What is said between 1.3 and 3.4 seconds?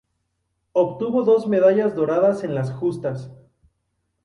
medallas doradas en las justas.